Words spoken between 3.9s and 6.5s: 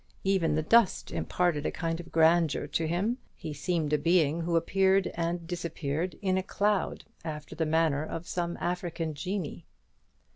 a being who appeared and disappeared in a